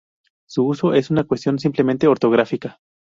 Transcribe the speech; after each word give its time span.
Su 0.49 0.65
uso 0.65 0.95
es 0.95 1.11
una 1.11 1.25
cuestión 1.25 1.59
simplemente 1.59 2.07
ortográfica. 2.07 2.79